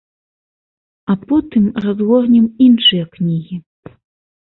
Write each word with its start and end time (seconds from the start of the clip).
А 1.11 1.17
потым 1.27 1.63
разгорнем 1.85 2.51
іншыя 2.69 3.03
кнігі. 3.15 3.65